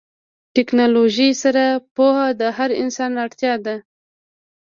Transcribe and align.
د 0.03 0.03
ټیکنالوژۍ 0.55 1.29
سره 1.43 1.63
پوهه 1.95 2.27
د 2.39 2.41
هر 2.57 2.69
انسان 2.83 3.11
اړتیا 3.25 3.53
ده. 3.65 3.75